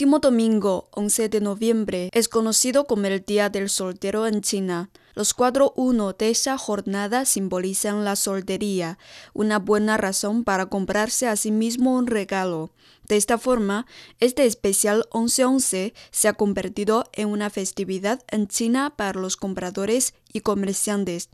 Último 0.00 0.18
domingo, 0.18 0.88
11 0.92 1.28
de 1.28 1.40
noviembre, 1.42 2.08
es 2.14 2.30
conocido 2.30 2.86
como 2.86 3.04
el 3.04 3.20
Día 3.20 3.50
del 3.50 3.68
Soltero 3.68 4.26
en 4.26 4.40
China. 4.40 4.88
Los 5.12 5.34
cuatro 5.34 5.74
uno 5.76 6.14
de 6.14 6.30
esa 6.30 6.56
jornada 6.56 7.26
simbolizan 7.26 8.02
la 8.02 8.16
soltería, 8.16 8.96
una 9.34 9.58
buena 9.58 9.98
razón 9.98 10.42
para 10.42 10.64
comprarse 10.70 11.28
a 11.28 11.36
sí 11.36 11.50
mismo 11.50 11.98
un 11.98 12.06
regalo. 12.06 12.70
De 13.08 13.18
esta 13.18 13.36
forma, 13.36 13.84
este 14.20 14.46
especial 14.46 15.04
11-11 15.10 15.92
se 16.10 16.28
ha 16.28 16.32
convertido 16.32 17.04
en 17.12 17.28
una 17.28 17.50
festividad 17.50 18.22
en 18.28 18.48
China 18.48 18.94
para 18.96 19.20
los 19.20 19.36
compradores 19.36 20.14
y 20.32 20.40
comerciantes. 20.40 21.28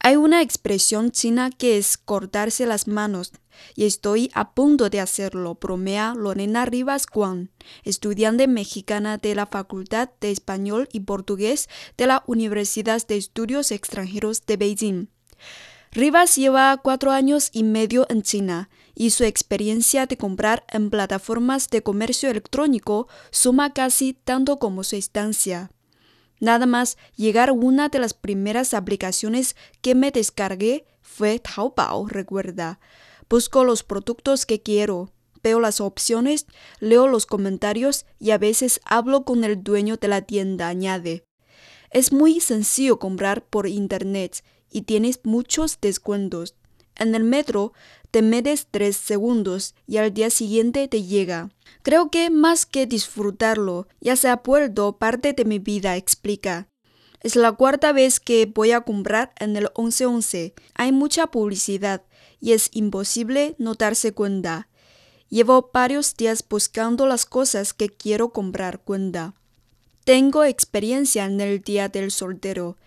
Hay 0.00 0.16
una 0.16 0.42
expresión 0.42 1.10
china 1.10 1.50
que 1.50 1.76
es 1.76 1.98
cortarse 1.98 2.66
las 2.66 2.86
manos, 2.86 3.32
y 3.74 3.84
estoy 3.84 4.30
a 4.34 4.52
punto 4.52 4.88
de 4.90 5.00
hacerlo, 5.00 5.58
bromea 5.60 6.14
Lorena 6.16 6.64
Rivas 6.64 7.06
Guan, 7.06 7.50
estudiante 7.84 8.46
mexicana 8.46 9.18
de 9.18 9.34
la 9.34 9.46
Facultad 9.46 10.10
de 10.20 10.30
Español 10.30 10.88
y 10.92 11.00
Portugués 11.00 11.68
de 11.96 12.06
la 12.06 12.22
Universidad 12.26 13.04
de 13.06 13.16
Estudios 13.16 13.72
Extranjeros 13.72 14.46
de 14.46 14.56
Beijing. 14.56 15.08
Rivas 15.90 16.36
lleva 16.36 16.76
cuatro 16.76 17.10
años 17.12 17.50
y 17.52 17.62
medio 17.64 18.06
en 18.10 18.22
China 18.22 18.68
y 18.94 19.10
su 19.10 19.24
experiencia 19.24 20.06
de 20.06 20.16
comprar 20.16 20.64
en 20.68 20.90
plataformas 20.90 21.70
de 21.70 21.82
comercio 21.82 22.30
electrónico 22.30 23.08
suma 23.30 23.72
casi 23.72 24.12
tanto 24.12 24.58
como 24.58 24.84
su 24.84 24.96
estancia. 24.96 25.70
Nada 26.40 26.66
más 26.66 26.96
llegar 27.16 27.50
una 27.52 27.88
de 27.88 27.98
las 27.98 28.14
primeras 28.14 28.74
aplicaciones 28.74 29.56
que 29.80 29.94
me 29.94 30.10
descargué 30.10 30.86
fue 31.02 31.38
Taobao, 31.38 32.06
recuerda. 32.06 32.78
Busco 33.28 33.64
los 33.64 33.82
productos 33.82 34.46
que 34.46 34.62
quiero, 34.62 35.12
veo 35.42 35.60
las 35.60 35.80
opciones, 35.80 36.46
leo 36.80 37.08
los 37.08 37.26
comentarios 37.26 38.06
y 38.18 38.30
a 38.30 38.38
veces 38.38 38.80
hablo 38.84 39.24
con 39.24 39.44
el 39.44 39.62
dueño 39.62 39.96
de 39.96 40.08
la 40.08 40.22
tienda, 40.22 40.68
añade. 40.68 41.24
Es 41.90 42.12
muy 42.12 42.40
sencillo 42.40 42.98
comprar 42.98 43.44
por 43.44 43.66
internet 43.66 44.44
y 44.70 44.82
tienes 44.82 45.20
muchos 45.24 45.78
descuentos. 45.80 46.54
En 46.96 47.14
el 47.14 47.24
metro 47.24 47.72
te 48.10 48.22
metes 48.22 48.68
tres 48.70 48.96
segundos 48.96 49.74
y 49.86 49.98
al 49.98 50.12
día 50.12 50.30
siguiente 50.30 50.88
te 50.88 51.02
llega. 51.02 51.50
Creo 51.82 52.10
que 52.10 52.30
más 52.30 52.66
que 52.66 52.86
disfrutarlo, 52.86 53.86
ya 54.00 54.16
se 54.16 54.28
ha 54.28 54.36
vuelto 54.36 54.96
parte 54.98 55.32
de 55.32 55.44
mi 55.44 55.58
vida, 55.58 55.96
explica. 55.96 56.68
Es 57.20 57.36
la 57.36 57.52
cuarta 57.52 57.92
vez 57.92 58.20
que 58.20 58.46
voy 58.46 58.72
a 58.72 58.82
comprar 58.82 59.32
en 59.38 59.56
el 59.56 59.64
1111. 59.76 60.54
Hay 60.74 60.92
mucha 60.92 61.26
publicidad 61.26 62.02
y 62.40 62.52
es 62.52 62.70
imposible 62.72 63.56
no 63.58 63.74
darse 63.74 64.12
cuenta. 64.12 64.68
Llevo 65.28 65.70
varios 65.74 66.16
días 66.16 66.44
buscando 66.48 67.06
las 67.06 67.26
cosas 67.26 67.74
que 67.74 67.88
quiero 67.88 68.32
comprar 68.32 68.80
cuenta. 68.80 69.34
Tengo 70.04 70.44
experiencia 70.44 71.26
en 71.26 71.40
el 71.40 71.60
día 71.60 71.88
del 71.88 72.10
soltero. 72.10 72.78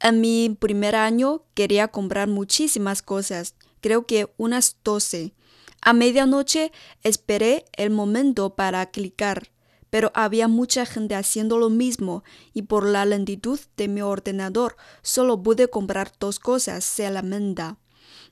En 0.00 0.20
mi 0.20 0.56
primer 0.58 0.96
año 0.96 1.44
quería 1.54 1.88
comprar 1.88 2.26
muchísimas 2.26 3.00
cosas, 3.00 3.54
creo 3.84 4.06
que 4.06 4.32
unas 4.38 4.78
12. 4.82 5.34
A 5.82 5.92
medianoche 5.92 6.72
esperé 7.02 7.66
el 7.74 7.90
momento 7.90 8.54
para 8.54 8.90
clicar, 8.90 9.50
pero 9.90 10.10
había 10.14 10.48
mucha 10.48 10.86
gente 10.86 11.14
haciendo 11.14 11.58
lo 11.58 11.68
mismo 11.68 12.24
y 12.54 12.62
por 12.62 12.86
la 12.86 13.04
lentitud 13.04 13.60
de 13.76 13.88
mi 13.88 14.00
ordenador 14.00 14.78
solo 15.02 15.42
pude 15.42 15.68
comprar 15.68 16.12
dos 16.18 16.38
cosas, 16.38 16.82
se 16.82 17.10
lamenta. 17.10 17.76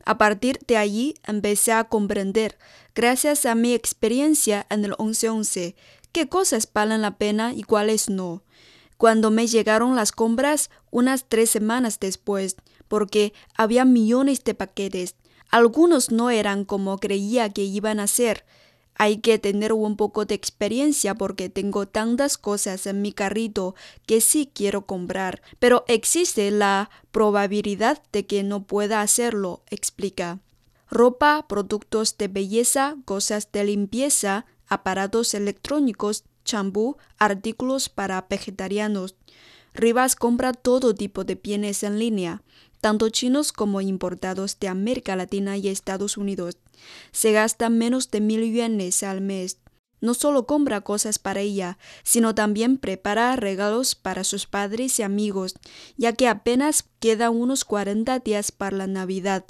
A 0.07 0.17
partir 0.17 0.59
de 0.67 0.79
allí 0.79 1.17
empecé 1.25 1.73
a 1.73 1.85
comprender, 1.85 2.57
gracias 2.95 3.45
a 3.45 3.55
mi 3.55 3.75
experiencia 3.75 4.67
en 4.71 4.87
el 4.87 4.95
1111, 4.99 5.77
qué 6.13 6.29
cosas 6.31 6.67
valen 6.73 7.03
la 7.03 7.19
pena 7.19 7.53
y 7.53 7.63
cuáles 7.63 8.09
no. 8.09 8.43
Cuando 8.97 9.31
me 9.31 9.47
llegaron 9.47 9.97
las 9.97 10.13
compras 10.13 10.71
unas 10.91 11.27
tres 11.29 11.51
semanas 11.51 12.01
después, 12.01 12.57
porque 12.89 13.35
había 13.55 13.85
millones 13.85 14.45
de 14.45 14.55
paquetes, 14.55 15.17
algunos 15.53 16.11
no 16.11 16.31
eran 16.31 16.65
como 16.65 16.97
creía 16.97 17.51
que 17.51 17.63
iban 17.63 18.01
a 18.01 18.07
ser. 18.07 18.45
Hay 18.95 19.19
que 19.19 19.39
tener 19.39 19.75
un 19.75 19.97
poco 19.97 20.25
de 20.25 20.35
experiencia 20.35 21.15
porque 21.15 21.51
tengo 21.51 21.87
tantas 21.87 22.39
cosas 22.39 22.87
en 22.87 23.03
mi 23.03 23.13
carrito 23.13 23.75
que 24.07 24.23
sí 24.23 24.51
quiero 24.53 24.87
comprar, 24.87 25.43
pero 25.59 25.85
existe 25.89 26.51
la 26.51 26.91
probabilidad 27.11 28.03
de 28.13 28.27
que 28.27 28.43
no 28.43 28.65
pueda 28.65 29.03
hacerlo, 29.03 29.63
explica. 29.69 30.41
Ropa, 30.91 31.47
productos 31.49 32.17
de 32.17 32.29
belleza, 32.29 32.97
cosas 33.05 33.53
de 33.53 33.65
limpieza, 33.65 34.47
aparatos 34.69 35.35
electrónicos, 35.35 36.25
champú, 36.47 36.97
artículos 37.19 37.91
para 37.91 38.27
vegetarianos. 38.29 39.17
Rivas 39.75 40.17
compra 40.17 40.55
todo 40.55 40.95
tipo 40.95 41.25
de 41.25 41.35
bienes 41.35 41.83
en 41.83 41.99
línea 41.99 42.43
tanto 42.83 43.09
chinos 43.11 43.53
como 43.53 43.81
importados 43.81 44.59
de 44.59 44.67
América 44.67 45.15
Latina 45.15 45.57
y 45.57 45.69
Estados 45.69 46.17
Unidos. 46.17 46.59
Se 47.13 47.31
gasta 47.31 47.71
menos 47.71 48.11
de 48.11 48.21
mil 48.21 48.53
yuanes 48.53 49.05
al 49.05 49.21
mes. 49.21 49.59
No 50.01 50.15
solo 50.15 50.47
compra 50.47 50.81
cosas 50.81 51.21
para 51.21 51.43
ella, 51.43 51.79
sino 52.03 52.35
también 52.35 52.79
prepara 52.79 53.37
regalos 53.37 53.95
para 53.95 54.25
sus 54.25 54.47
padres 54.47 54.99
y 54.99 55.05
amigos, 55.05 55.55
ya 55.97 56.13
que 56.13 56.27
apenas 56.27 56.85
quedan 56.99 57.37
unos 57.37 57.65
40 57.65 58.19
días 58.19 58.51
para 58.51 58.77
la 58.77 58.89
Navidad. 58.89 59.45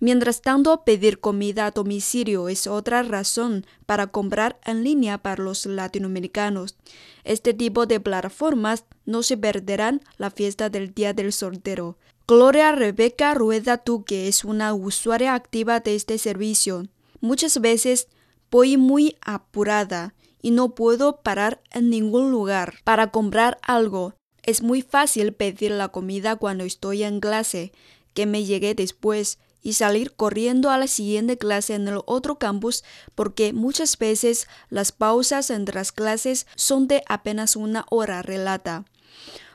Mientras 0.00 0.40
tanto, 0.40 0.82
pedir 0.84 1.20
comida 1.20 1.66
a 1.66 1.70
domicilio 1.72 2.48
es 2.48 2.66
otra 2.66 3.02
razón 3.02 3.66
para 3.84 4.06
comprar 4.06 4.58
en 4.64 4.82
línea 4.82 5.18
para 5.18 5.42
los 5.42 5.66
latinoamericanos. 5.66 6.76
Este 7.24 7.52
tipo 7.52 7.84
de 7.84 8.00
plataformas 8.00 8.84
no 9.04 9.22
se 9.22 9.36
perderán 9.36 10.00
la 10.16 10.30
fiesta 10.30 10.70
del 10.70 10.94
Día 10.94 11.12
del 11.12 11.34
Soltero. 11.34 11.98
Gloria 12.28 12.72
Rebeca 12.72 13.34
Rueda 13.34 13.82
Duque 13.84 14.26
es 14.26 14.42
una 14.42 14.74
usuaria 14.74 15.34
activa 15.34 15.78
de 15.78 15.94
este 15.94 16.18
servicio. 16.18 16.88
Muchas 17.20 17.60
veces 17.60 18.08
voy 18.50 18.76
muy 18.76 19.16
apurada 19.20 20.12
y 20.42 20.50
no 20.50 20.74
puedo 20.74 21.20
parar 21.20 21.62
en 21.70 21.88
ningún 21.88 22.32
lugar 22.32 22.80
para 22.82 23.12
comprar 23.12 23.58
algo. 23.62 24.14
Es 24.42 24.60
muy 24.60 24.82
fácil 24.82 25.34
pedir 25.34 25.70
la 25.70 25.90
comida 25.90 26.34
cuando 26.34 26.64
estoy 26.64 27.04
en 27.04 27.20
clase, 27.20 27.70
que 28.12 28.26
me 28.26 28.44
llegue 28.44 28.74
después 28.74 29.38
y 29.62 29.74
salir 29.74 30.12
corriendo 30.16 30.70
a 30.70 30.78
la 30.78 30.88
siguiente 30.88 31.38
clase 31.38 31.74
en 31.74 31.86
el 31.86 32.00
otro 32.06 32.40
campus 32.40 32.82
porque 33.14 33.52
muchas 33.52 33.96
veces 33.98 34.48
las 34.68 34.90
pausas 34.90 35.50
entre 35.50 35.76
las 35.76 35.92
clases 35.92 36.48
son 36.56 36.88
de 36.88 37.04
apenas 37.06 37.54
una 37.54 37.86
hora, 37.88 38.22
relata. 38.22 38.84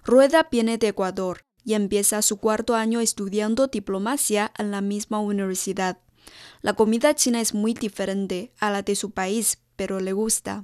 Rueda 0.05 0.47
viene 0.49 0.77
de 0.77 0.87
Ecuador 0.87 1.43
y 1.63 1.73
empieza 1.73 2.21
su 2.21 2.37
cuarto 2.37 2.75
año 2.75 2.99
estudiando 2.99 3.67
diplomacia 3.67 4.51
en 4.57 4.71
la 4.71 4.81
misma 4.81 5.19
universidad. 5.19 5.99
La 6.61 6.73
comida 6.73 7.15
china 7.15 7.41
es 7.41 7.53
muy 7.53 7.73
diferente 7.73 8.53
a 8.59 8.71
la 8.71 8.81
de 8.81 8.95
su 8.95 9.11
país, 9.11 9.59
pero 9.75 9.99
le 9.99 10.13
gusta. 10.13 10.63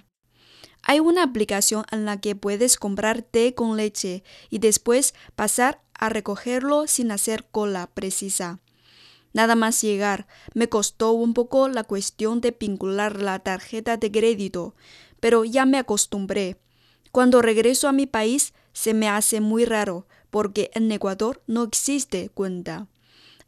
Hay 0.83 0.99
una 0.99 1.23
aplicación 1.23 1.85
en 1.91 2.05
la 2.05 2.21
que 2.21 2.35
puedes 2.35 2.77
comprar 2.77 3.21
té 3.21 3.53
con 3.53 3.75
leche 3.75 4.23
y 4.49 4.59
después 4.59 5.13
pasar 5.35 5.81
a 5.94 6.09
recogerlo 6.09 6.88
sin 6.88 7.11
hacer 7.11 7.47
cola 7.51 7.88
precisa. 7.94 8.59
Nada 9.33 9.55
más 9.55 9.81
llegar, 9.81 10.27
me 10.53 10.69
costó 10.69 11.11
un 11.11 11.33
poco 11.33 11.67
la 11.67 11.83
cuestión 11.83 12.41
de 12.41 12.55
vincular 12.57 13.21
la 13.21 13.39
tarjeta 13.39 13.97
de 13.97 14.11
crédito, 14.11 14.75
pero 15.19 15.44
ya 15.44 15.65
me 15.65 15.77
acostumbré. 15.77 16.57
Cuando 17.11 17.41
regreso 17.41 17.88
a 17.88 17.91
mi 17.91 18.05
país 18.05 18.53
se 18.73 18.94
me 18.94 19.09
hace 19.09 19.41
muy 19.41 19.65
raro, 19.65 20.07
porque 20.37 20.69
en 20.75 20.91
Ecuador 20.91 21.41
no 21.47 21.63
existe 21.63 22.29
cuenta. 22.29 22.85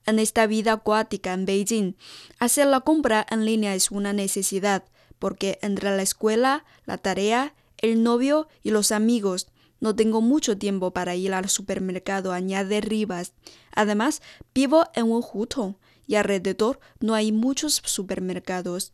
En 0.08 0.18
esta 0.18 0.48
vida 0.48 0.72
acuática 0.74 1.34
en 1.34 1.46
Beijing, 1.46 1.94
hacer 2.40 2.66
la 2.66 2.80
compra 2.80 3.28
en 3.30 3.46
línea 3.46 3.76
es 3.76 3.92
una 3.92 4.12
necesidad, 4.12 4.86
porque 5.20 5.60
entre 5.62 5.96
la 5.96 6.02
escuela, 6.02 6.66
la 6.88 6.98
tarea, 6.98 7.54
el 7.78 8.02
novio 8.02 8.48
y 8.64 8.72
los 8.72 8.92
amigos, 8.92 9.50
no 9.80 9.96
tengo 9.96 10.22
mucho 10.22 10.58
tiempo 10.58 10.90
para 10.90 11.16
ir 11.16 11.32
al 11.36 11.48
supermercado, 11.48 12.34
añade 12.34 12.82
Rivas. 12.82 13.34
Además, 13.72 14.24
vivo 14.56 14.86
en 14.96 15.12
un 15.12 15.24
hutong 15.32 15.76
y 16.08 16.16
alrededor 16.16 16.80
no 17.00 17.14
hay 17.14 17.32
muchos 17.32 17.84
supermercados. 17.86 18.94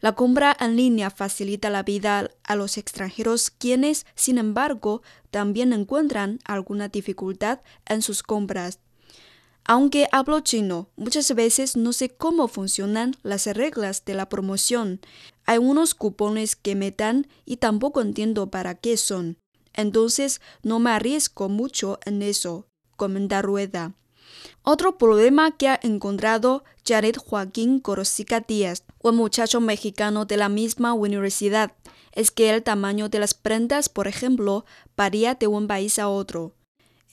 La 0.00 0.12
compra 0.12 0.56
en 0.60 0.76
línea 0.76 1.10
facilita 1.10 1.70
la 1.70 1.82
vida 1.82 2.30
a 2.44 2.56
los 2.56 2.78
extranjeros 2.78 3.50
quienes, 3.50 4.06
sin 4.14 4.38
embargo, 4.38 5.02
también 5.30 5.72
encuentran 5.72 6.38
alguna 6.44 6.88
dificultad 6.88 7.60
en 7.86 8.02
sus 8.02 8.22
compras. 8.22 8.78
Aunque 9.64 10.08
hablo 10.12 10.40
chino, 10.40 10.88
muchas 10.96 11.34
veces 11.34 11.76
no 11.76 11.92
sé 11.92 12.08
cómo 12.08 12.48
funcionan 12.48 13.14
las 13.22 13.46
reglas 13.46 14.04
de 14.04 14.14
la 14.14 14.28
promoción. 14.28 15.00
Hay 15.44 15.58
unos 15.58 15.94
cupones 15.94 16.56
que 16.56 16.74
me 16.74 16.90
dan 16.90 17.26
y 17.44 17.56
tampoco 17.58 18.00
entiendo 18.00 18.50
para 18.50 18.76
qué 18.76 18.96
son. 18.96 19.36
Entonces 19.74 20.40
no 20.62 20.78
me 20.78 20.90
arriesgo 20.90 21.48
mucho 21.48 21.98
en 22.06 22.22
eso, 22.22 22.66
comenta 22.96 23.42
Rueda. 23.42 23.94
Otro 24.70 24.98
problema 24.98 25.56
que 25.56 25.66
ha 25.68 25.80
encontrado 25.82 26.62
Jared 26.86 27.16
Joaquín 27.16 27.80
Corosica 27.80 28.40
Díaz, 28.40 28.84
un 29.02 29.16
muchacho 29.16 29.62
mexicano 29.62 30.26
de 30.26 30.36
la 30.36 30.50
misma 30.50 30.92
universidad, 30.92 31.72
es 32.12 32.30
que 32.30 32.50
el 32.50 32.62
tamaño 32.62 33.08
de 33.08 33.18
las 33.18 33.32
prendas, 33.32 33.88
por 33.88 34.08
ejemplo, 34.08 34.66
varía 34.94 35.34
de 35.36 35.46
un 35.46 35.68
país 35.68 35.98
a 35.98 36.10
otro. 36.10 36.54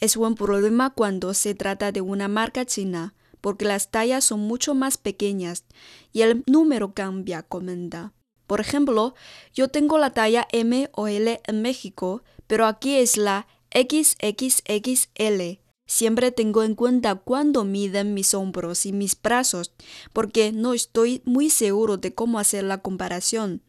Es 0.02 0.18
un 0.18 0.36
problema 0.36 0.90
cuando 0.90 1.34
se 1.34 1.56
trata 1.56 1.94
de 1.94 2.02
una 2.02 2.28
marca 2.28 2.66
china, 2.66 3.14
porque 3.40 3.64
las 3.64 3.90
tallas 3.90 4.26
son 4.26 4.42
mucho 4.42 4.76
más 4.76 4.98
pequeñas 4.98 5.64
y 6.12 6.24
el 6.24 6.44
número 6.48 6.94
cambia, 6.94 7.42
comenta. 7.42 8.12
Por 8.48 8.60
ejemplo, 8.60 9.16
yo 9.54 9.70
tengo 9.70 9.98
la 9.98 10.10
talla 10.10 10.46
M 10.52 10.90
o 10.92 11.08
L 11.08 11.42
en 11.48 11.62
México, 11.62 12.22
pero 12.48 12.66
aquí 12.66 12.98
es 12.98 13.16
la 13.16 13.48
XXXL 13.74 15.64
Siempre 15.88 16.32
tengo 16.32 16.64
en 16.64 16.76
cuenta 16.76 17.16
cuándo 17.16 17.64
miden 17.64 18.14
mis 18.14 18.34
hombros 18.34 18.86
y 18.86 18.92
mis 18.92 19.20
brazos, 19.22 19.72
porque 20.14 20.52
no 20.52 20.74
estoy 20.74 21.22
muy 21.26 21.50
seguro 21.50 21.98
de 21.98 22.14
cómo 22.14 22.40
hacer 22.40 22.64
la 22.64 22.80
comparación. 22.80 23.62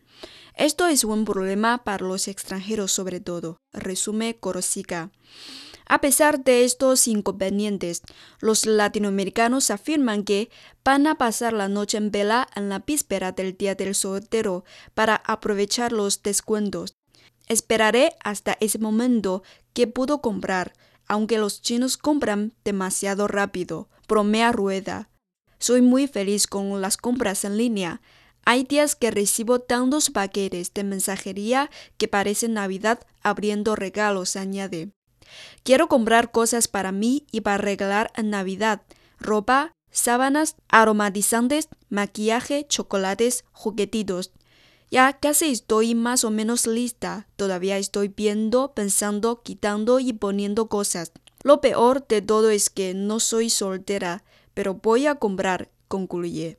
Esto 0.55 0.87
es 0.87 1.05
un 1.05 1.27
problema 1.27 1.85
para 1.85 2.07
los 2.07 2.29
extranjeros 2.29 2.91
sobre 2.91 3.21
todo, 3.21 3.59
resume 3.73 4.37
Corosica. 4.37 5.11
A 5.89 6.01
pesar 6.01 6.43
de 6.43 6.65
estos 6.65 7.07
inconvenientes, 7.07 8.01
los 8.41 8.65
latinoamericanos 8.65 9.71
afirman 9.71 10.25
que 10.25 10.51
van 10.83 11.07
a 11.07 11.17
pasar 11.17 11.53
la 11.53 11.69
noche 11.69 11.99
en 11.99 12.11
vela 12.11 12.49
en 12.57 12.71
la 12.71 12.81
víspera 12.81 13.33
del 13.33 13.57
Día 13.57 13.75
del 13.75 13.95
Soltero 13.95 14.65
para 14.95 15.17
aprovechar 15.27 15.93
los 15.93 16.23
descuentos. 16.23 16.97
Esperaré 17.47 18.17
hasta 18.25 18.57
ese 18.61 18.79
momento 18.79 19.45
que 19.75 19.87
puedo 19.87 20.21
comprar, 20.21 20.73
aunque 21.07 21.39
los 21.39 21.63
chinos 21.63 21.97
compran 21.97 22.55
demasiado 22.65 23.29
rápido, 23.29 23.89
bromea 24.09 24.53
Rueda. 24.53 25.09
Soy 25.59 25.81
muy 25.81 26.07
feliz 26.07 26.47
con 26.47 26.81
las 26.81 26.97
compras 26.97 27.45
en 27.45 27.57
línea. 27.57 28.01
Hay 28.45 28.65
días 28.65 28.95
que 28.95 29.11
recibo 29.11 29.61
tantos 29.61 30.11
paquetes 30.11 30.73
de 30.73 30.85
mensajería 30.85 31.71
que 31.97 32.09
parece 32.09 32.49
Navidad 32.49 33.01
abriendo 33.23 33.75
regalos, 33.75 34.37
añade. 34.37 34.91
Quiero 35.65 35.89
comprar 35.89 36.31
cosas 36.31 36.69
para 36.69 36.93
mí 36.93 37.27
y 37.33 37.41
para 37.41 37.59
regalar 37.59 38.13
en 38.15 38.31
Navidad. 38.31 38.83
Ropa, 39.19 39.73
sábanas, 39.91 40.57
aromatizantes, 40.69 41.69
maquillaje, 41.89 42.67
chocolates, 42.69 43.45
juguetitos. 43.53 44.33
Ya 44.91 45.13
casi 45.19 45.51
estoy 45.51 45.95
más 45.95 46.25
o 46.25 46.31
menos 46.31 46.67
lista. 46.67 47.27
Todavía 47.37 47.79
estoy 47.79 48.09
viendo, 48.09 48.73
pensando, 48.73 49.43
quitando 49.43 49.99
y 50.01 50.13
poniendo 50.13 50.69
cosas. 50.69 51.13
Lo 51.43 51.61
peor 51.61 52.07
de 52.07 52.23
todo 52.23 52.51
es 52.51 52.71
que 52.71 52.95
no 52.95 53.21
soy 53.21 53.51
soltera, 53.51 54.25
pero 54.55 54.75
voy 54.75 55.07
a 55.07 55.17
comprar, 55.17 55.71
concluye. 55.89 56.59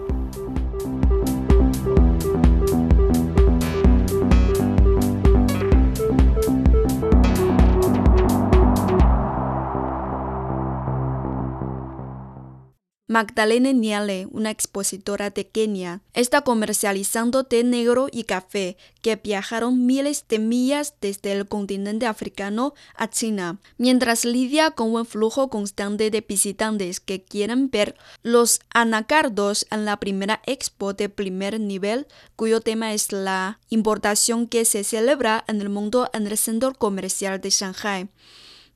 Magdalena 13.11 13.73
Niale, 13.73 14.25
una 14.31 14.51
expositora 14.51 15.31
de 15.31 15.45
Kenia, 15.45 15.99
está 16.13 16.43
comercializando 16.43 17.43
té 17.43 17.61
negro 17.61 18.07
y 18.09 18.23
café 18.23 18.77
que 19.01 19.17
viajaron 19.17 19.85
miles 19.85 20.23
de 20.29 20.39
millas 20.39 20.93
desde 21.01 21.33
el 21.33 21.45
continente 21.45 22.05
africano 22.05 22.73
a 22.95 23.09
China, 23.09 23.59
mientras 23.77 24.23
lidia 24.23 24.71
con 24.71 24.95
un 24.95 25.05
flujo 25.05 25.49
constante 25.49 26.09
de 26.09 26.21
visitantes 26.21 27.01
que 27.01 27.21
quieren 27.21 27.69
ver 27.69 27.97
los 28.23 28.61
anacardos 28.73 29.67
en 29.71 29.83
la 29.83 29.99
primera 29.99 30.41
expo 30.45 30.93
de 30.93 31.09
primer 31.09 31.59
nivel, 31.59 32.07
cuyo 32.37 32.61
tema 32.61 32.93
es 32.93 33.11
la 33.11 33.59
importación 33.69 34.47
que 34.47 34.63
se 34.63 34.85
celebra 34.85 35.43
en 35.49 35.59
el 35.59 35.67
mundo 35.67 36.09
en 36.13 36.27
el 36.27 36.37
centro 36.37 36.73
comercial 36.73 37.41
de 37.41 37.49
Shanghai. 37.49 38.07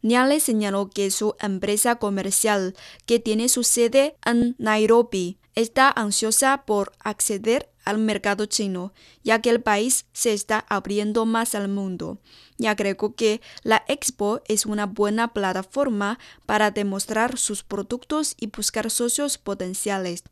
Niale 0.05 0.39
señaló 0.39 0.91
que 0.91 1.09
su 1.09 1.35
empresa 1.39 1.95
comercial, 1.95 2.75
que 3.07 3.19
tiene 3.19 3.49
su 3.49 3.63
sede 3.63 4.15
en 4.23 4.55
Nairobi, 4.59 5.39
está 5.55 5.89
ansiosa 5.89 6.61
por 6.67 6.91
acceder 6.99 7.71
al 7.85 7.97
mercado 7.97 8.45
chino, 8.45 8.93
ya 9.23 9.41
que 9.41 9.49
el 9.49 9.63
país 9.63 10.05
se 10.13 10.33
está 10.33 10.63
abriendo 10.69 11.25
más 11.25 11.55
al 11.55 11.69
mundo. 11.69 12.19
Y 12.59 12.67
agregó 12.67 13.15
que 13.15 13.41
la 13.63 13.83
expo 13.87 14.41
es 14.47 14.67
una 14.67 14.85
buena 14.85 15.33
plataforma 15.33 16.19
para 16.45 16.69
demostrar 16.69 17.39
sus 17.39 17.63
productos 17.63 18.35
y 18.39 18.45
buscar 18.55 18.91
socios 18.91 19.39
potenciales. 19.39 20.23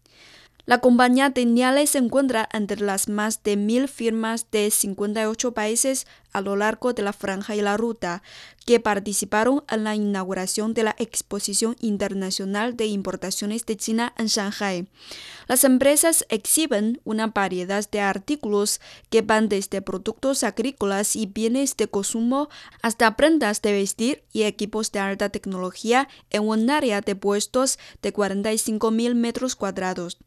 La 0.65 0.81
compañía 0.81 1.29
de 1.29 1.45
Niale 1.45 1.87
se 1.87 1.97
encuentra 1.97 2.47
entre 2.53 2.79
las 2.79 3.09
más 3.09 3.41
de 3.43 3.57
mil 3.57 3.89
firmas 3.89 4.49
de 4.49 4.69
58 4.69 5.51
países 5.53 6.05
a 6.33 6.41
lo 6.41 6.55
largo 6.55 6.93
de 6.93 7.03
la 7.03 7.13
franja 7.13 7.55
y 7.55 7.61
la 7.61 7.77
ruta 7.77 8.23
que 8.65 8.79
participaron 8.79 9.63
en 9.69 9.83
la 9.83 9.95
inauguración 9.95 10.73
de 10.73 10.83
la 10.83 10.95
Exposición 10.97 11.75
Internacional 11.79 12.75
de 12.75 12.87
Importaciones 12.87 13.65
de 13.65 13.77
China 13.77 14.13
en 14.17 14.27
Shanghai. 14.27 14.87
Las 15.47 15.63
empresas 15.63 16.25
exhiben 16.29 17.01
una 17.03 17.27
variedad 17.27 17.87
de 17.89 17.99
artículos 17.99 18.81
que 19.09 19.21
van 19.21 19.49
desde 19.49 19.81
productos 19.81 20.43
agrícolas 20.43 21.15
y 21.15 21.25
bienes 21.25 21.77
de 21.77 21.87
consumo 21.87 22.49
hasta 22.81 23.15
prendas 23.15 23.61
de 23.61 23.73
vestir 23.73 24.23
y 24.31 24.43
equipos 24.43 24.91
de 24.91 24.99
alta 24.99 25.29
tecnología 25.29 26.07
en 26.29 26.47
un 26.47 26.69
área 26.69 27.01
de 27.01 27.15
puestos 27.15 27.79
de 28.01 28.13
45.000 28.13 29.15
metros 29.15 29.55
cuadrados. 29.55 30.17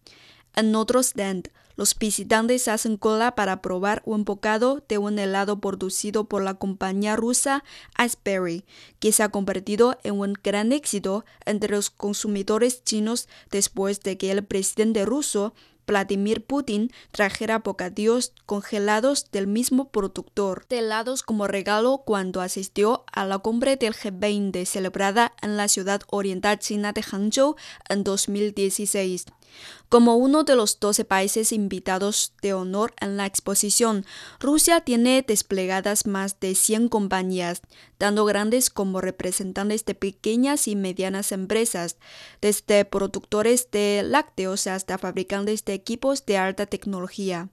En 0.54 0.74
otro 0.74 1.00
stand, 1.00 1.50
los 1.76 1.96
visitantes 1.96 2.68
hacen 2.68 2.96
cola 2.96 3.34
para 3.34 3.62
probar 3.62 4.02
un 4.04 4.24
bocado 4.24 4.82
de 4.88 4.98
un 4.98 5.18
helado 5.18 5.60
producido 5.60 6.24
por 6.24 6.42
la 6.42 6.54
compañía 6.54 7.16
rusa 7.16 7.62
Iceberry, 8.02 8.64
que 8.98 9.12
se 9.12 9.22
ha 9.22 9.28
convertido 9.28 9.98
en 10.02 10.18
un 10.18 10.34
gran 10.42 10.72
éxito 10.72 11.24
entre 11.44 11.76
los 11.76 11.90
consumidores 11.90 12.82
chinos 12.84 13.28
después 13.50 14.00
de 14.00 14.16
que 14.16 14.30
el 14.30 14.44
presidente 14.44 15.04
ruso 15.04 15.54
Vladimir 15.86 16.44
Putin 16.44 16.90
trajera 17.12 17.60
bocadillos 17.60 18.32
congelados 18.44 19.30
del 19.30 19.46
mismo 19.46 19.90
productor 19.90 20.66
de 20.68 20.80
helados 20.80 21.22
como 21.22 21.46
regalo 21.46 22.02
cuando 22.04 22.40
asistió 22.40 23.04
a 23.12 23.24
la 23.24 23.38
cumbre 23.38 23.76
del 23.76 23.94
G20 23.94 24.64
celebrada 24.66 25.32
en 25.42 25.56
la 25.56 25.68
ciudad 25.68 26.02
oriental 26.08 26.58
china 26.58 26.92
de 26.92 27.02
Hangzhou 27.02 27.56
en 27.88 28.02
2016. 28.02 29.26
Como 29.88 30.16
uno 30.16 30.42
de 30.42 30.56
los 30.56 30.80
12 30.80 31.04
países 31.04 31.52
invitados 31.52 32.32
de 32.42 32.54
honor 32.54 32.92
en 33.00 33.16
la 33.16 33.26
exposición, 33.26 34.04
Rusia 34.40 34.80
tiene 34.80 35.24
desplegadas 35.26 36.06
más 36.06 36.40
de 36.40 36.56
100 36.56 36.88
compañías, 36.88 37.62
tanto 37.96 38.24
grandes 38.24 38.68
como 38.68 39.00
representantes 39.00 39.84
de 39.84 39.94
pequeñas 39.94 40.66
y 40.66 40.74
medianas 40.74 41.30
empresas, 41.30 41.96
desde 42.40 42.84
productores 42.84 43.70
de 43.70 44.02
lácteos 44.04 44.66
hasta 44.66 44.98
fabricantes 44.98 45.64
de 45.64 45.74
equipos 45.74 46.26
de 46.26 46.36
alta 46.36 46.66
tecnología. 46.66 47.48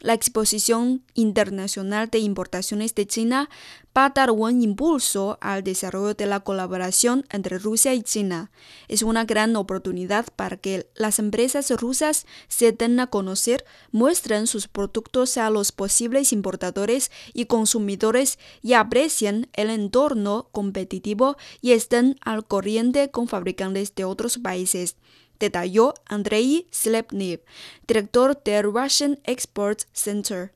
La 0.00 0.14
Exposición 0.14 1.04
Internacional 1.12 2.08
de 2.08 2.20
Importaciones 2.20 2.94
de 2.94 3.06
China 3.06 3.50
va 3.96 4.06
a 4.06 4.10
dar 4.10 4.30
un 4.30 4.62
impulso 4.62 5.36
al 5.42 5.62
desarrollo 5.62 6.14
de 6.14 6.24
la 6.24 6.40
colaboración 6.40 7.26
entre 7.30 7.58
Rusia 7.58 7.92
y 7.92 8.02
China. 8.02 8.50
Es 8.88 9.02
una 9.02 9.26
gran 9.26 9.54
oportunidad 9.56 10.26
para 10.34 10.56
que 10.56 10.88
las 10.94 11.18
empresas 11.18 11.70
rusas 11.70 12.24
se 12.48 12.72
den 12.72 12.98
a 12.98 13.08
conocer, 13.08 13.66
muestren 13.92 14.46
sus 14.46 14.68
productos 14.68 15.36
a 15.36 15.50
los 15.50 15.70
posibles 15.70 16.32
importadores 16.32 17.10
y 17.34 17.44
consumidores 17.44 18.38
y 18.62 18.72
aprecien 18.72 19.50
el 19.52 19.68
entorno 19.68 20.48
competitivo 20.50 21.36
y 21.60 21.72
estén 21.72 22.16
al 22.22 22.46
corriente 22.46 23.10
con 23.10 23.28
fabricantes 23.28 23.94
de 23.94 24.04
otros 24.04 24.38
países 24.38 24.96
detalló 25.40 25.94
Andrei 26.06 26.68
Slepnev, 26.70 27.40
director 27.88 28.40
del 28.44 28.72
Russian 28.72 29.18
Export 29.24 29.80
Center. 29.92 30.52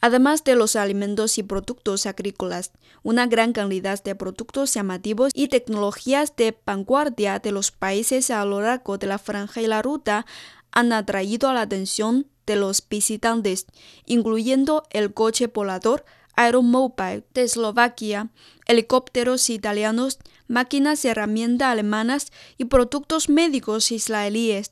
Además 0.00 0.44
de 0.44 0.54
los 0.54 0.76
alimentos 0.76 1.38
y 1.38 1.42
productos 1.42 2.06
agrícolas, 2.06 2.70
una 3.02 3.26
gran 3.26 3.52
cantidad 3.52 4.00
de 4.04 4.14
productos 4.14 4.74
llamativos 4.74 5.32
y 5.34 5.48
tecnologías 5.48 6.36
de 6.36 6.56
vanguardia 6.64 7.38
de 7.38 7.50
los 7.50 7.70
países 7.70 8.30
a 8.30 8.44
lo 8.44 8.60
largo 8.60 8.98
de 8.98 9.06
la 9.06 9.18
franja 9.18 9.62
y 9.62 9.66
la 9.66 9.82
ruta 9.82 10.26
han 10.70 10.92
atraído 10.92 11.52
la 11.54 11.62
atención 11.62 12.26
de 12.46 12.56
los 12.56 12.86
visitantes, 12.86 13.66
incluyendo 14.04 14.82
el 14.90 15.14
coche 15.14 15.46
volador 15.48 16.04
Aeromobile 16.36 17.24
de 17.34 17.42
Eslovaquia, 17.42 18.30
helicópteros 18.66 19.50
italianos, 19.50 20.18
máquinas 20.48 21.04
y 21.04 21.08
herramientas 21.08 21.68
alemanas 21.68 22.32
y 22.58 22.66
productos 22.66 23.28
médicos 23.28 23.90
israelíes. 23.90 24.70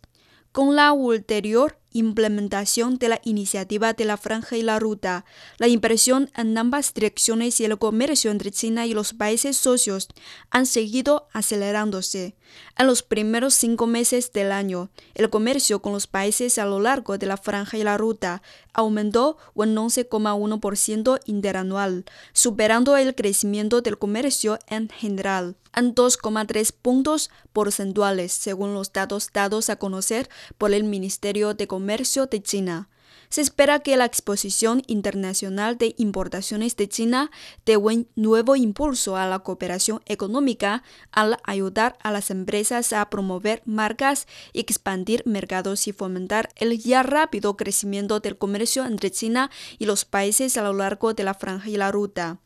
Con 0.52 0.76
la 0.76 0.92
ulterior 0.92 1.78
implementación 1.94 2.98
de 2.98 3.08
la 3.08 3.20
iniciativa 3.24 3.94
de 3.94 4.04
la 4.04 4.18
franja 4.18 4.58
y 4.58 4.62
la 4.62 4.78
ruta, 4.78 5.24
la 5.58 5.68
inversión 5.68 6.30
en 6.36 6.58
ambas 6.58 6.92
direcciones 6.92 7.60
y 7.60 7.64
el 7.64 7.78
comercio 7.78 8.30
entre 8.30 8.50
China 8.50 8.84
y 8.84 8.92
los 8.92 9.14
países 9.14 9.56
socios 9.56 10.08
han 10.50 10.66
seguido 10.66 11.28
acelerándose. 11.32 12.36
En 12.76 12.88
los 12.88 13.02
primeros 13.02 13.54
cinco 13.54 13.86
meses 13.86 14.32
del 14.32 14.52
año, 14.52 14.90
el 15.14 15.30
comercio 15.30 15.80
con 15.80 15.92
los 15.92 16.06
países 16.06 16.58
a 16.58 16.66
lo 16.66 16.80
largo 16.80 17.16
de 17.16 17.26
la 17.26 17.36
franja 17.36 17.78
y 17.78 17.84
la 17.84 17.96
ruta 17.96 18.42
aumentó 18.72 19.38
un 19.54 19.74
11,1% 19.74 21.20
interanual, 21.26 22.04
superando 22.32 22.96
el 22.96 23.14
crecimiento 23.14 23.80
del 23.80 23.98
comercio 23.98 24.58
en 24.66 24.88
general 24.88 25.56
en 25.76 25.94
2,3 25.94 26.72
puntos 26.72 27.30
porcentuales, 27.52 28.32
según 28.32 28.74
los 28.74 28.92
datos 28.92 29.30
dados 29.32 29.70
a 29.70 29.76
conocer 29.76 30.28
por 30.58 30.72
el 30.72 30.84
Ministerio 30.84 31.54
de 31.54 31.66
Comercio 31.66 31.83
Comercio 31.84 32.24
de 32.24 32.42
China. 32.42 32.88
Se 33.28 33.42
espera 33.42 33.80
que 33.80 33.98
la 33.98 34.06
Exposición 34.06 34.82
Internacional 34.86 35.76
de 35.76 35.94
Importaciones 35.98 36.76
de 36.76 36.88
China 36.88 37.30
dé 37.66 37.76
un 37.76 38.08
nuevo 38.16 38.56
impulso 38.56 39.18
a 39.18 39.26
la 39.26 39.40
cooperación 39.40 40.00
económica 40.06 40.82
al 41.12 41.36
ayudar 41.44 41.98
a 42.02 42.10
las 42.10 42.30
empresas 42.30 42.94
a 42.94 43.10
promover 43.10 43.60
marcas, 43.66 44.26
expandir 44.54 45.24
mercados 45.26 45.86
y 45.86 45.92
fomentar 45.92 46.48
el 46.56 46.78
ya 46.78 47.02
rápido 47.02 47.54
crecimiento 47.58 48.18
del 48.20 48.38
comercio 48.38 48.86
entre 48.86 49.10
China 49.10 49.50
y 49.78 49.84
los 49.84 50.06
países 50.06 50.56
a 50.56 50.62
lo 50.62 50.72
largo 50.72 51.12
de 51.12 51.24
la 51.24 51.34
franja 51.34 51.68
y 51.68 51.76
la 51.76 51.92
ruta. 51.92 52.38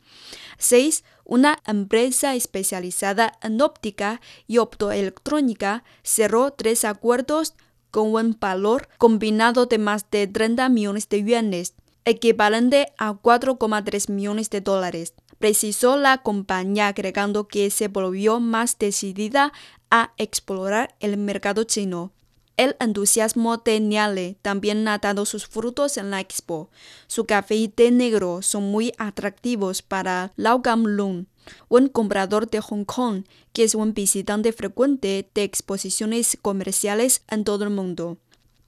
6. 0.58 1.04
Una 1.24 1.58
empresa 1.64 2.34
especializada 2.34 3.38
en 3.42 3.60
óptica 3.60 4.20
y 4.48 4.58
optoelectrónica 4.58 5.84
cerró 6.02 6.50
tres 6.50 6.84
acuerdos 6.84 7.54
con 7.90 8.14
un 8.14 8.36
valor 8.38 8.88
combinado 8.98 9.66
de 9.66 9.78
más 9.78 10.10
de 10.10 10.26
30 10.26 10.68
millones 10.68 11.08
de 11.08 11.24
yuanes, 11.24 11.74
equivalente 12.04 12.92
a 12.98 13.12
4,3 13.12 14.10
millones 14.10 14.50
de 14.50 14.60
dólares. 14.60 15.14
Precisó 15.38 15.96
la 15.96 16.18
compañía 16.18 16.88
agregando 16.88 17.46
que 17.46 17.70
se 17.70 17.88
volvió 17.88 18.40
más 18.40 18.78
decidida 18.78 19.52
a 19.90 20.12
explorar 20.16 20.94
el 21.00 21.16
mercado 21.16 21.64
chino. 21.64 22.12
El 22.56 22.74
entusiasmo 22.80 23.58
de 23.58 23.78
Niale 23.78 24.36
también 24.42 24.88
ha 24.88 24.98
dado 24.98 25.24
sus 25.26 25.46
frutos 25.46 25.96
en 25.96 26.10
la 26.10 26.18
expo. 26.18 26.70
Su 27.06 27.24
café 27.24 27.54
y 27.54 27.68
té 27.68 27.92
negro 27.92 28.42
son 28.42 28.64
muy 28.64 28.92
atractivos 28.98 29.80
para 29.80 30.32
Lung, 30.36 31.26
un 31.68 31.88
comprador 31.88 32.48
de 32.50 32.60
Hong 32.60 32.84
Kong, 32.84 33.24
que 33.52 33.64
es 33.64 33.74
un 33.74 33.94
visitante 33.94 34.52
frecuente 34.52 35.28
de 35.34 35.42
exposiciones 35.42 36.38
comerciales 36.40 37.22
en 37.28 37.44
todo 37.44 37.64
el 37.64 37.70
mundo. 37.70 38.18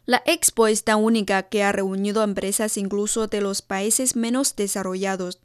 La 0.06 0.22
expo 0.26 0.66
es 0.66 0.82
tan 0.82 1.04
única 1.04 1.44
que 1.44 1.62
ha 1.62 1.70
reunido 1.70 2.25
empresas 2.25 2.76
incluso 2.76 3.26
de 3.28 3.40
los 3.40 3.62
países 3.62 4.16
menos 4.16 4.56
desarrollados, 4.56 5.38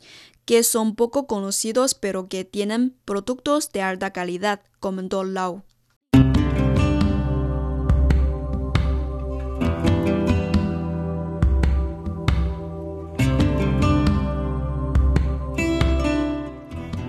que 0.46 0.64
son 0.64 0.96
poco 0.96 1.28
conocidos 1.28 1.94
pero 1.94 2.30
que 2.30 2.46
tienen 2.46 2.96
productos 3.06 3.72
de 3.72 3.82
alta 3.82 4.12
calidad, 4.12 4.62
comentó 4.80 5.24
Lau. 5.24 5.65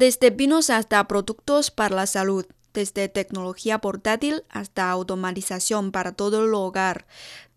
Desde 0.00 0.32
pinos 0.32 0.70
hasta 0.70 1.06
productos 1.06 1.70
para 1.70 1.94
la 1.94 2.06
salud, 2.06 2.46
desde 2.72 3.10
tecnología 3.10 3.82
portátil 3.82 4.44
hasta 4.48 4.90
automatización 4.90 5.92
para 5.92 6.12
todo 6.12 6.46
el 6.46 6.54
hogar, 6.54 7.06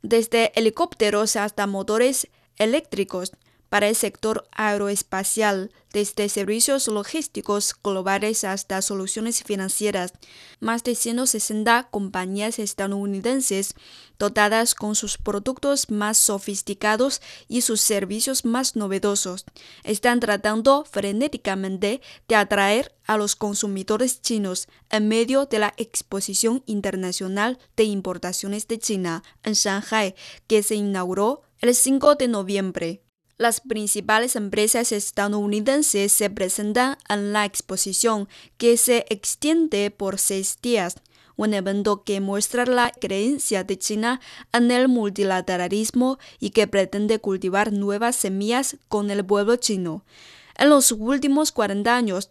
desde 0.01 0.51
helicópteros 0.59 1.37
hasta 1.37 1.67
motores 1.67 2.27
eléctricos, 2.57 3.31
para 3.73 3.89
el 3.89 3.95
sector 3.95 4.47
aeroespacial, 4.51 5.71
desde 5.93 6.29
servicios 6.29 6.87
logísticos 6.87 7.73
globales 7.83 8.43
hasta 8.43 8.79
soluciones 8.83 9.43
financieras. 9.43 10.13
Más 10.59 10.83
de 10.83 10.93
160 10.93 11.87
compañías 11.89 12.59
estadounidenses 12.59 13.73
dotadas 14.19 14.75
con 14.75 14.93
sus 14.93 15.17
productos 15.17 15.89
más 15.89 16.19
sofisticados 16.19 17.19
y 17.47 17.61
sus 17.61 17.81
servicios 17.81 18.45
más 18.45 18.75
novedosos 18.75 19.43
están 19.83 20.19
tratando 20.19 20.85
frenéticamente 20.85 21.99
de 22.27 22.35
atraer 22.35 22.93
a 23.07 23.17
los 23.17 23.35
consumidores 23.35 24.21
chinos 24.21 24.67
en 24.91 25.07
medio 25.07 25.47
de 25.47 25.57
la 25.57 25.73
Exposición 25.77 26.61
Internacional 26.67 27.57
de 27.75 27.85
Importaciones 27.85 28.67
de 28.67 28.77
China 28.77 29.23
en 29.41 29.53
Shanghai, 29.53 30.13
que 30.45 30.61
se 30.61 30.75
inauguró 30.75 31.41
el 31.57 31.73
5 31.73 32.13
de 32.13 32.27
noviembre. 32.27 33.02
Las 33.43 33.59
principales 33.59 34.37
empresas 34.37 34.93
estadounidenses 34.93 36.13
se 36.13 36.29
presentan 36.29 36.97
en 37.09 37.33
la 37.33 37.43
exposición 37.43 38.29
que 38.55 38.77
se 38.77 39.05
extiende 39.09 39.91
por 39.91 40.17
seis 40.17 40.57
días, 40.61 40.95
un 41.35 41.53
evento 41.53 42.05
que 42.05 42.21
muestra 42.21 42.65
la 42.65 42.89
creencia 42.91 43.65
de 43.65 43.77
China 43.77 44.21
en 44.53 44.71
el 44.71 44.87
multilateralismo 44.87 46.19
y 46.39 46.51
que 46.51 46.67
pretende 46.67 47.19
cultivar 47.19 47.73
nuevas 47.73 48.15
semillas 48.15 48.77
con 48.87 49.11
el 49.11 49.25
pueblo 49.25 49.57
chino. 49.57 50.05
En 50.55 50.69
los 50.69 50.93
últimos 50.93 51.51
40 51.51 51.93
años, 51.93 52.29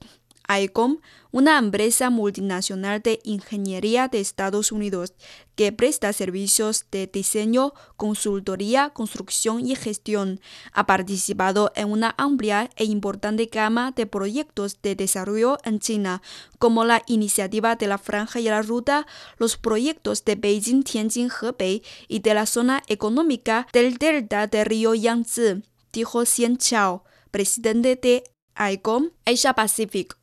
ICOM, 0.61 0.99
una 1.31 1.59
empresa 1.59 2.11
multinacional 2.11 3.01
de 3.01 3.21
ingeniería 3.25 4.09
de 4.09 4.21
Estados 4.21 4.71
Unidos 4.71 5.15
que 5.55 5.73
presta 5.73 6.13
servicios 6.13 6.87
de 6.91 7.07
diseño, 7.07 7.73
consultoría, 7.97 8.91
construcción 8.91 9.67
y 9.67 9.75
gestión, 9.77 10.41
ha 10.73 10.87
participado 10.87 11.73
en 11.75 11.91
una 11.91 12.15
amplia 12.19 12.71
e 12.77 12.85
importante 12.85 13.47
gama 13.47 13.93
de 13.93 14.07
proyectos 14.07 14.81
de 14.83 14.95
desarrollo 14.95 15.59
en 15.65 15.79
China, 15.79 16.23
como 16.59 16.85
la 16.85 17.03
iniciativa 17.07 17.77
de 17.77 17.87
la 17.87 17.99
Franja 17.99 18.41
y 18.41 18.45
la 18.45 18.63
Ruta, 18.63 19.07
los 19.39 19.57
proyectos 19.57 20.25
de 20.25 20.37
Beijing, 20.37 20.83
Tianjin, 20.83 21.31
Hebei 21.31 21.83
y 22.09 22.21
de 22.21 22.35
la 22.35 22.47
zona 22.47 22.83
económica 22.89 23.67
del 23.73 23.97
delta 23.97 24.47
del 24.47 24.67
río 24.67 24.95
Yangtze, 24.95 25.63
dijo 25.93 26.25
Xian 26.25 26.57
Chao, 26.57 27.05
presidente 27.31 27.97
de 27.97 28.25
ICOM 28.57 29.11
Asia 29.25 29.55
Pacific 29.55 30.22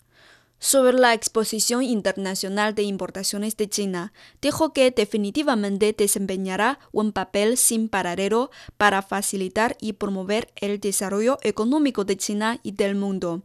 sobre 0.59 0.97
la 0.97 1.13
Exposición 1.13 1.83
Internacional 1.83 2.75
de 2.75 2.83
Importaciones 2.83 3.55
de 3.57 3.69
China, 3.69 4.13
dijo 4.41 4.73
que 4.73 4.91
definitivamente 4.91 5.95
desempeñará 5.97 6.79
un 6.91 7.13
papel 7.13 7.57
sin 7.57 7.89
paralelo 7.89 8.51
para 8.77 9.01
facilitar 9.01 9.77
y 9.79 9.93
promover 9.93 10.51
el 10.57 10.79
desarrollo 10.79 11.37
económico 11.41 12.03
de 12.03 12.17
China 12.17 12.59
y 12.61 12.73
del 12.73 12.95
mundo. 12.95 13.43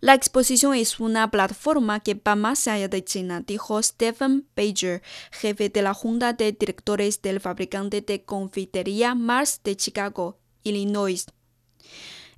La 0.00 0.14
exposición 0.14 0.74
es 0.74 0.98
una 1.00 1.30
plataforma 1.30 2.00
que 2.00 2.14
va 2.14 2.36
más 2.36 2.66
allá 2.68 2.88
de 2.88 3.04
China, 3.04 3.42
dijo 3.46 3.82
Stephen 3.82 4.46
Pager, 4.54 5.02
jefe 5.30 5.68
de 5.68 5.82
la 5.82 5.94
Junta 5.94 6.32
de 6.32 6.52
Directores 6.52 7.20
del 7.22 7.40
fabricante 7.40 8.00
de 8.00 8.24
confitería 8.24 9.14
Mars 9.14 9.60
de 9.62 9.76
Chicago, 9.76 10.38
Illinois. 10.62 11.26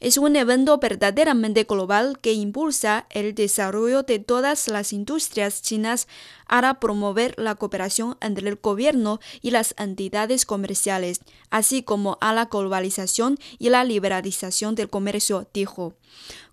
Es 0.01 0.17
un 0.17 0.37
evento 0.37 0.79
verdaderamente 0.79 1.65
global 1.65 2.21
que 2.21 2.33
impulsa 2.33 3.07
el 3.11 3.35
desarrollo 3.35 4.05
de 4.05 4.21
todas 4.21 4.69
las 4.69 4.93
industrias 4.93 5.61
chinas 5.61 6.07
para 6.49 6.79
promover 6.79 7.35
la 7.37 7.57
cooperación 7.57 8.17
entre 8.21 8.49
el 8.49 8.57
gobierno 8.57 9.19
y 9.43 9.51
las 9.51 9.75
entidades 9.77 10.47
comerciales, 10.47 11.21
así 11.51 11.83
como 11.83 12.17
a 12.21 12.33
la 12.33 12.45
globalización 12.45 13.39
y 13.59 13.71
la 13.71 13.83
liberalización 13.83 14.77
del 14.77 14.89
comercio, 14.89 15.49
dijo. 15.53 15.95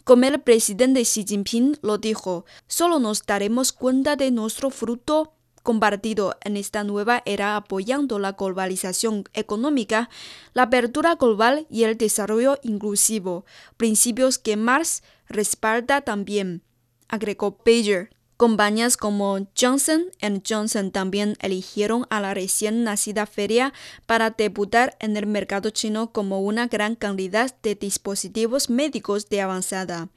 Como 0.03 0.25
el 0.25 0.41
presidente 0.41 1.03
Xi 1.03 1.25
Jinping 1.27 1.77
lo 1.81 1.99
dijo, 1.99 2.45
solo 2.67 2.99
nos 2.99 3.25
daremos 3.25 3.73
cuenta 3.73 4.15
de 4.15 4.31
nuestro 4.31 4.71
fruto 4.71 5.33
compartido 5.65 6.37
en 6.45 6.55
esta 6.55 6.85
nueva 6.85 7.23
era 7.25 7.57
apoyando 7.57 8.19
la 8.19 8.33
globalización 8.33 9.25
económica, 9.33 10.09
la 10.53 10.63
apertura 10.63 11.15
global 11.15 11.65
y 11.69 11.83
el 11.83 11.97
desarrollo 11.97 12.59
inclusivo, 12.63 13.45
principios 13.75 14.37
que 14.37 14.55
Marx 14.55 15.03
respalda 15.27 15.99
también, 16.01 16.61
agregó 17.09 17.57
Pager. 17.57 18.11
Compañías 18.37 18.97
como 18.97 19.47
Johnson 19.57 20.07
Johnson 20.47 20.91
también 20.91 21.37
eligieron 21.39 22.05
a 22.09 22.19
la 22.19 22.33
recién 22.33 22.83
nacida 22.83 23.25
feria 23.25 23.73
para 24.05 24.31
debutar 24.31 24.97
en 24.99 25.15
el 25.15 25.25
mercado 25.25 25.69
chino 25.69 26.11
como 26.11 26.41
una 26.41 26.67
gran 26.67 26.95
cantidad 26.95 27.55
de 27.63 27.75
dispositivos 27.75 28.69
médicos 28.69 29.29
de 29.29 29.39
avanzada 29.41 30.09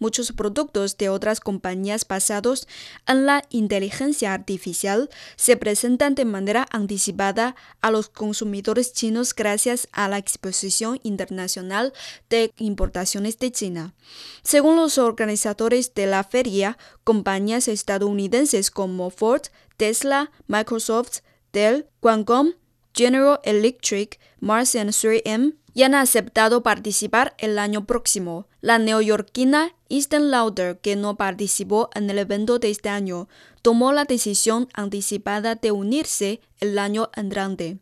muchos 0.00 0.32
productos 0.32 0.98
de 0.98 1.08
otras 1.08 1.38
compañías 1.38 2.08
basados 2.08 2.66
en 3.06 3.26
la 3.26 3.44
inteligencia 3.50 4.34
artificial 4.34 5.08
se 5.36 5.56
presentan 5.56 6.16
de 6.16 6.24
manera 6.24 6.66
anticipada 6.72 7.54
a 7.80 7.92
los 7.92 8.08
consumidores 8.08 8.92
chinos 8.92 9.32
gracias 9.32 9.88
a 9.92 10.08
la 10.08 10.18
exposición 10.18 10.98
internacional 11.04 11.92
de 12.28 12.52
importaciones 12.56 13.38
de 13.38 13.52
China. 13.52 13.94
Según 14.42 14.74
los 14.74 14.98
organizadores 14.98 15.94
de 15.94 16.06
la 16.06 16.24
feria, 16.24 16.78
compañías 17.04 17.68
estadounidenses 17.68 18.72
como 18.72 19.10
Ford, 19.10 19.42
Tesla, 19.76 20.30
Microsoft, 20.48 21.20
Dell, 21.52 21.86
Qualcomm, 22.00 22.54
General 22.94 23.38
Electric, 23.44 24.18
Mars 24.40 24.74
and 24.74 24.90
3M 24.90 25.54
y 25.74 25.82
han 25.82 25.94
aceptado 25.94 26.62
participar 26.62 27.34
el 27.38 27.58
año 27.58 27.86
próximo. 27.86 28.46
La 28.60 28.78
neoyorquina 28.78 29.74
Easton 29.88 30.30
Lauder, 30.30 30.78
que 30.80 30.96
no 30.96 31.16
participó 31.16 31.90
en 31.94 32.08
el 32.10 32.18
evento 32.18 32.58
de 32.58 32.70
este 32.70 32.88
año, 32.88 33.28
tomó 33.62 33.92
la 33.92 34.04
decisión 34.04 34.68
anticipada 34.74 35.54
de 35.54 35.70
unirse 35.70 36.40
el 36.60 36.78
año 36.78 37.10
entrante. 37.14 37.78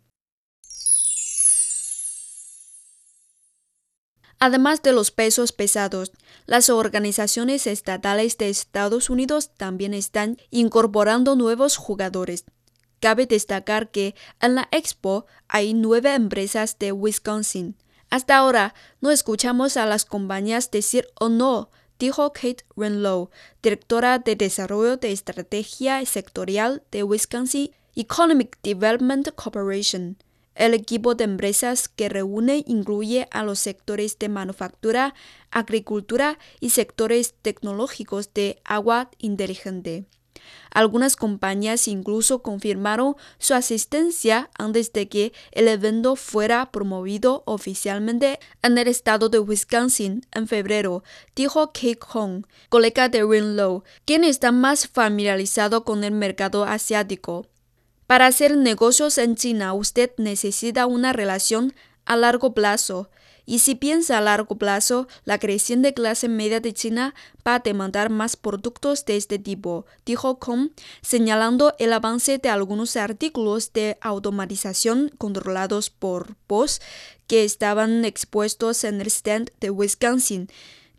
Además 4.41 4.83
de 4.83 4.93
los 4.93 5.11
pesos 5.11 5.51
pesados, 5.51 6.13
las 6.47 6.71
organizaciones 6.71 7.67
estatales 7.67 8.39
de 8.39 8.49
Estados 8.49 9.11
Unidos 9.11 9.51
también 9.57 9.95
están 9.95 10.39
incorporando 10.51 11.35
nuevos 11.35 11.77
jugadores. 11.77 12.45
Cabe 13.01 13.27
destacar 13.27 13.91
que 13.91 14.15
en 14.41 14.57
la 14.57 14.69
expo 14.73 15.27
hay 15.47 15.75
nueve 15.75 16.15
empresas 16.15 16.79
de 16.79 16.93
Wisconsin. 16.93 17.77
Hasta 18.11 18.37
ahora 18.37 18.75
no 19.01 19.11
escuchamos 19.11 19.77
a 19.77 19.87
las 19.87 20.05
compañías 20.05 20.71
decir 20.71 21.07
o 21.15 21.29
no, 21.29 21.71
dijo 21.99 22.33
Kate 22.33 22.65
Renlow, 22.77 23.31
directora 23.63 24.19
de 24.19 24.35
Desarrollo 24.35 24.97
de 24.97 25.13
Estrategia 25.13 26.05
Sectorial 26.07 26.83
de 26.91 27.03
Wisconsin 27.03 27.71
Economic 27.95 28.59
Development 28.63 29.29
Corporation. 29.35 30.17
El 30.55 30.75
equipo 30.75 31.15
de 31.15 31.25
empresas 31.25 31.89
que 31.89 32.09
reúne 32.09 32.65
incluye 32.67 33.29
a 33.31 33.45
los 33.45 33.61
sectores 33.61 34.19
de 34.19 34.29
manufactura, 34.29 35.15
agricultura 35.53 36.39
y 36.59 36.71
sectores 36.71 37.35
tecnológicos 37.43 38.35
de 38.35 38.61
agua 38.65 39.11
inteligente. 39.19 40.07
Algunas 40.71 41.17
compañías 41.17 41.89
incluso 41.89 42.43
confirmaron 42.43 43.17
su 43.39 43.55
asistencia 43.55 44.51
antes 44.59 44.93
de 44.93 45.09
que 45.09 45.33
el 45.53 45.69
evento 45.69 46.17
fuera 46.17 46.71
promovido 46.71 47.43
oficialmente 47.47 48.39
en 48.63 48.79
el 48.79 48.89
estado 48.89 49.29
de 49.29 49.39
Wisconsin 49.39 50.27
en 50.33 50.47
febrero, 50.47 51.03
dijo 51.35 51.69
Kate 51.69 51.99
Hong, 52.09 52.45
colega 52.69 53.09
de 53.09 53.25
Rinlow, 53.25 53.85
quien 54.05 54.25
está 54.25 54.53
más 54.53 54.87
familiarizado 54.87 55.85
con 55.85 56.05
el 56.05 56.13
mercado 56.13 56.65
asiático. 56.65 57.47
Para 58.07 58.27
hacer 58.27 58.57
negocios 58.57 59.19
en 59.19 59.37
China 59.37 59.75
usted 59.75 60.13
necesita 60.17 60.87
una 60.87 61.13
relación 61.13 61.75
a 62.05 62.17
largo 62.17 62.55
plazo 62.55 63.11
y 63.49 63.61
si 63.61 63.75
piensa 63.75 64.19
a 64.19 64.21
largo 64.21 64.59
plazo, 64.59 65.09
la 65.25 65.39
creciente 65.39 65.95
clase 65.95 66.29
media 66.29 66.61
de 66.61 66.75
China 66.75 67.15
va 67.47 67.55
a 67.55 67.59
demandar 67.61 68.11
más 68.11 68.37
productos 68.37 69.07
de 69.07 69.17
este 69.17 69.39
tipo, 69.39 69.87
dijo 70.05 70.39
Kong, 70.39 70.69
señalando 71.01 71.75
el 71.79 71.95
avance 71.95 72.37
de 72.37 72.51
algunos 72.51 72.95
artículos 72.97 73.73
de 73.73 73.97
automatización 74.03 75.11
controlados 75.17 75.89
por 75.89 76.37
Bosch 76.47 76.83
que 77.27 77.45
estaban 77.45 78.05
expuestos 78.05 78.85
en 78.85 79.01
el 79.01 79.07
stand 79.07 79.51
de 79.61 79.71
Wisconsin 79.71 80.51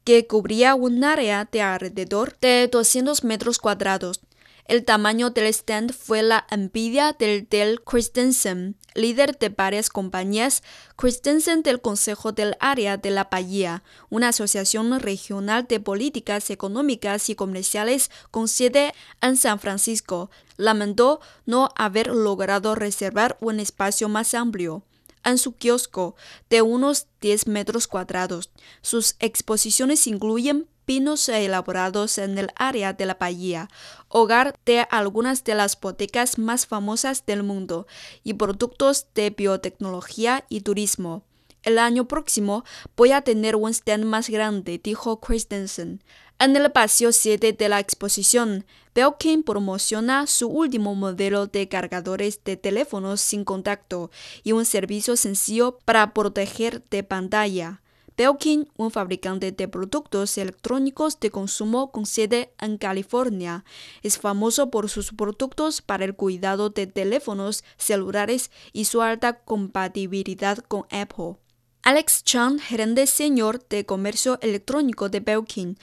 que 0.04 0.26
cubría 0.26 0.74
un 0.74 1.04
área 1.04 1.48
de 1.52 1.62
alrededor 1.62 2.36
de 2.42 2.68
200 2.68 3.24
metros 3.26 3.60
cuadrados. 3.60 4.22
El 4.69 4.86
tamaño 4.86 5.32
del 5.32 5.47
stand 5.47 5.93
fue 5.93 6.21
la 6.21 6.45
envidia 6.51 7.13
del 7.17 7.47
Dell 7.49 7.82
Christensen, 7.82 8.77
líder 8.93 9.36
de 9.39 9.49
varias 9.49 9.89
compañías, 9.89 10.62
Christensen 10.95 11.63
del 11.63 11.82
Consejo 11.82 12.34
del 12.34 12.55
Área 12.60 12.95
de 12.95 13.10
la 13.10 13.29
Bahía, 13.32 13.82
una 14.12 14.27
asociación 14.27 14.99
regional 14.99 15.65
de 15.67 15.79
políticas 15.79 16.51
económicas 16.51 17.32
y 17.32 17.36
comerciales 17.36 18.12
con 18.29 18.47
sede 18.47 18.93
en 19.21 19.38
San 19.38 19.60
Francisco, 19.60 20.29
lamentó 20.55 21.19
no 21.47 21.69
haber 21.75 22.10
logrado 22.10 22.75
reservar 22.75 23.39
un 23.41 23.60
espacio 23.60 24.08
más 24.08 24.36
amplio 24.36 24.84
en 25.23 25.39
su 25.39 25.55
kiosco 25.55 26.15
de 26.51 26.62
unos 26.62 27.08
10 27.21 27.47
metros 27.47 27.88
cuadrados. 27.88 28.51
Sus 28.84 29.15
exposiciones 29.19 30.05
incluyen 30.05 30.67
pinos 30.89 31.30
elaborados 31.30 32.17
en 32.17 32.39
el 32.39 32.49
área 32.56 32.93
de 32.93 33.06
la 33.06 33.13
bahía, 33.13 33.69
hogar 34.08 34.56
de 34.65 34.88
algunas 34.89 35.43
de 35.43 35.54
las 35.54 35.80
botecas 35.80 36.39
más 36.39 36.65
famosas 36.65 37.28
del 37.28 37.43
mundo, 37.43 37.86
y 38.23 38.34
productos 38.34 39.06
de 39.13 39.30
biotecnología 39.30 40.45
y 40.49 40.62
turismo. 40.62 41.21
El 41.62 41.78
año 41.78 42.08
próximo 42.08 42.63
voy 42.97 43.12
a 43.12 43.21
tener 43.21 43.56
un 43.56 43.69
stand 43.69 44.04
más 44.04 44.32
grande, 44.32 44.82
dijo 44.84 45.19
Christensen. 45.19 46.02
En 46.39 46.56
el 46.56 46.71
pasillo 46.71 47.12
7 47.12 47.54
de 47.54 47.69
la 47.69 47.80
exposición, 47.80 48.65
Belkin 48.95 49.43
promociona 49.43 50.25
su 50.25 50.47
último 50.47 50.95
modelo 50.95 51.45
de 51.45 51.67
cargadores 51.67 52.43
de 52.43 52.58
teléfonos 52.58 53.21
sin 53.21 53.43
contacto 53.43 54.10
y 54.41 54.54
un 54.54 54.65
servicio 54.65 55.15
sencillo 55.15 55.78
para 55.86 56.15
proteger 56.15 56.84
de 56.89 57.04
pantalla. 57.04 57.84
Belkin, 58.19 58.67
un 58.75 58.91
fabricante 58.91 59.53
de 59.53 59.69
productos 59.69 60.38
electrónicos 60.38 61.21
de 61.21 61.32
consumo 61.32 61.89
con 61.89 62.05
sede 62.05 62.51
en 62.60 62.77
California, 62.77 63.63
es 64.03 64.17
famoso 64.17 64.69
por 64.69 64.89
sus 64.89 65.13
productos 65.13 65.82
para 65.82 66.03
el 66.03 66.13
cuidado 66.15 66.69
de 66.69 66.86
teléfonos 66.86 67.63
celulares 67.77 68.51
y 68.73 68.84
su 68.84 69.01
alta 69.01 69.39
compatibilidad 69.39 70.58
con 70.58 70.82
Apple. 70.91 71.38
Alex 71.82 72.25
Chan, 72.25 72.60
gerente 72.60 73.08
senior 73.08 73.65
de 73.69 73.86
comercio 73.86 74.38
electrónico 74.41 75.08
de 75.08 75.21
Belkin, 75.21 75.77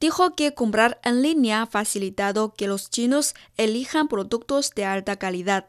dijo 0.00 0.34
que 0.34 0.54
comprar 0.54 1.00
en 1.04 1.22
línea 1.22 1.62
ha 1.62 1.66
facilitado 1.66 2.52
que 2.52 2.66
los 2.66 2.90
chinos 2.90 3.34
elijan 3.56 4.08
productos 4.08 4.72
de 4.74 4.86
alta 4.86 5.20
calidad. 5.20 5.68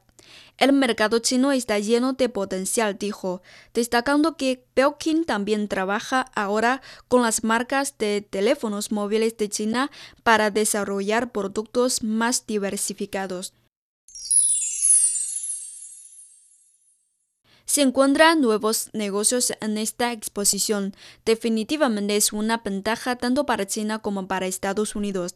El 0.58 0.74
mercado 0.74 1.20
chino 1.20 1.52
está 1.52 1.80
lleno 1.80 2.14
de 2.14 2.30
potencial, 2.30 2.98
dijo, 2.98 3.42
destacando 3.74 4.38
que 4.38 4.64
Belkin 4.76 5.26
también 5.26 5.68
trabaja 5.68 6.28
ahora 6.36 6.82
con 7.08 7.24
las 7.24 7.44
marcas 7.44 7.98
de 7.98 8.22
teléfonos 8.22 8.92
móviles 8.92 9.38
de 9.38 9.50
China 9.50 9.92
para 10.24 10.52
desarrollar 10.52 11.32
productos 11.32 12.04
más 12.04 12.46
diversificados. 12.46 13.54
Se 17.66 17.82
encuentran 17.82 18.42
nuevos 18.42 18.90
negocios 18.94 19.54
en 19.62 19.78
esta 19.78 20.12
exposición. 20.12 20.96
Definitivamente 21.26 22.16
es 22.16 22.34
una 22.34 22.58
ventaja 22.58 23.16
tanto 23.16 23.46
para 23.46 23.68
China 23.68 24.00
como 24.00 24.28
para 24.28 24.48
Estados 24.48 24.96
Unidos. 24.96 25.36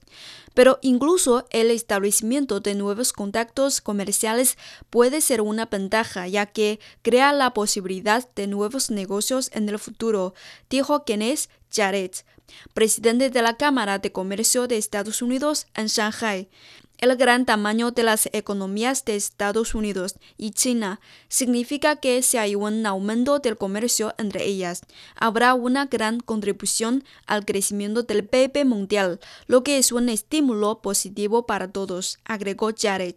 Pero 0.53 0.79
incluso 0.81 1.47
el 1.49 1.71
establecimiento 1.71 2.59
de 2.59 2.75
nuevos 2.75 3.13
contactos 3.13 3.81
comerciales 3.81 4.57
puede 4.89 5.21
ser 5.21 5.41
una 5.41 5.65
ventaja, 5.65 6.27
ya 6.27 6.45
que 6.45 6.79
crea 7.01 7.33
la 7.33 7.53
posibilidad 7.53 8.27
de 8.35 8.47
nuevos 8.47 8.89
negocios 8.89 9.49
en 9.53 9.69
el 9.69 9.79
futuro, 9.79 10.33
dijo 10.69 11.03
Kenneth 11.05 11.49
Jarrett, 11.71 12.25
presidente 12.73 13.29
de 13.29 13.41
la 13.41 13.57
Cámara 13.57 13.99
de 13.99 14.11
Comercio 14.11 14.67
de 14.67 14.77
Estados 14.77 15.21
Unidos 15.21 15.67
en 15.75 15.87
Shanghai. 15.87 16.49
El 16.97 17.15
gran 17.17 17.45
tamaño 17.45 17.91
de 17.91 18.03
las 18.03 18.29
economías 18.31 19.03
de 19.03 19.17
Estados 19.17 19.75
Unidos 19.75 20.15
y 20.37 20.51
China 20.51 21.01
significa 21.27 21.97
que 21.97 22.21
si 22.21 22.37
hay 22.37 22.55
un 22.55 22.85
aumento 22.85 23.39
del 23.39 23.57
comercio 23.57 24.13
entre 24.17 24.45
ellas, 24.45 24.81
habrá 25.15 25.53
una 25.55 25.87
gran 25.87 26.21
contribución 26.21 27.03
al 27.25 27.43
crecimiento 27.43 28.03
del 28.03 28.25
PIB 28.25 28.65
mundial, 28.65 29.19
lo 29.47 29.63
que 29.63 29.77
es 29.77 29.91
un 29.91 30.07
estímulo 30.07 30.81
positivo 30.81 31.45
para 31.45 31.69
todos, 31.69 32.19
agregó 32.23 32.71
Jared. 32.75 33.15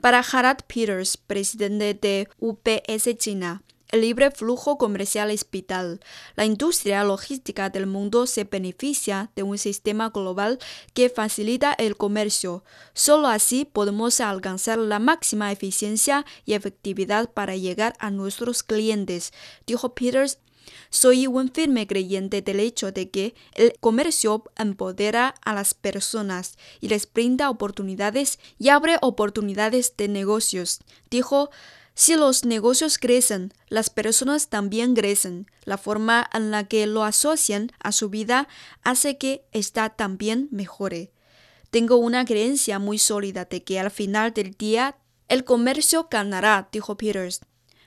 Para 0.00 0.18
Harald 0.18 0.62
Peters, 0.66 1.16
presidente 1.16 1.94
de 1.94 2.28
UPS 2.38 3.16
China, 3.16 3.62
el 3.90 4.00
libre 4.00 4.30
flujo 4.30 4.78
comercial 4.78 5.30
es 5.30 5.48
vital. 5.50 6.00
La 6.36 6.44
industria 6.44 7.04
logística 7.04 7.70
del 7.70 7.86
mundo 7.86 8.26
se 8.26 8.44
beneficia 8.44 9.30
de 9.36 9.42
un 9.42 9.58
sistema 9.58 10.10
global 10.10 10.58
que 10.94 11.08
facilita 11.08 11.72
el 11.74 11.96
comercio. 11.96 12.64
Solo 12.92 13.28
así 13.28 13.64
podemos 13.64 14.20
alcanzar 14.20 14.78
la 14.78 14.98
máxima 14.98 15.52
eficiencia 15.52 16.24
y 16.44 16.54
efectividad 16.54 17.30
para 17.30 17.56
llegar 17.56 17.94
a 17.98 18.10
nuestros 18.10 18.62
clientes, 18.62 19.32
dijo 19.66 19.94
Peters 19.94 20.38
soy 20.90 21.26
un 21.26 21.50
firme 21.52 21.86
creyente 21.86 22.42
del 22.42 22.60
hecho 22.60 22.92
de 22.92 23.10
que 23.10 23.34
el 23.54 23.74
comercio 23.80 24.44
empodera 24.56 25.34
a 25.44 25.52
las 25.52 25.74
personas 25.74 26.56
y 26.80 26.88
les 26.88 27.12
brinda 27.12 27.50
oportunidades 27.50 28.38
y 28.58 28.68
abre 28.68 28.96
oportunidades 29.02 29.94
de 29.96 30.08
negocios, 30.08 30.80
dijo 31.10 31.50
si 31.94 32.16
los 32.16 32.44
negocios 32.44 32.98
crecen, 32.98 33.52
las 33.68 33.88
personas 33.88 34.48
también 34.48 34.94
crecen. 34.94 35.46
La 35.64 35.78
forma 35.78 36.28
en 36.32 36.50
la 36.50 36.64
que 36.64 36.86
lo 36.86 37.04
asocian 37.04 37.70
a 37.78 37.92
su 37.92 38.10
vida 38.10 38.48
hace 38.82 39.16
que 39.16 39.44
ésta 39.52 39.90
también 39.90 40.48
mejore. 40.50 41.12
Tengo 41.70 41.96
una 41.96 42.24
creencia 42.24 42.78
muy 42.78 42.98
sólida 42.98 43.44
de 43.44 43.62
que 43.62 43.78
al 43.78 43.92
final 43.92 44.32
del 44.32 44.52
día 44.52 44.96
el 45.28 45.44
comercio 45.44 46.08
ganará, 46.10 46.68
dijo 46.72 46.96
Peters. 46.96 47.40